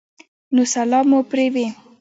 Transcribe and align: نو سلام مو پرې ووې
نو 0.55 0.63
سلام 0.73 1.05
مو 1.11 1.19
پرې 1.29 1.45
ووې 1.53 1.67